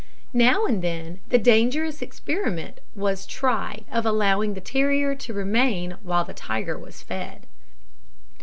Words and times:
Now 0.33 0.65
and 0.65 0.81
then 0.81 1.19
the 1.29 1.37
dangerous 1.37 2.01
experiment 2.01 2.79
was 2.95 3.27
tried 3.27 3.85
of 3.91 4.03
allowing 4.03 4.55
the 4.55 4.59
terrier 4.59 5.13
to 5.13 5.31
remain 5.31 5.95
while 6.01 6.25
the 6.25 6.33
tiger 6.33 6.75
was 6.75 7.03
fed. 7.03 7.45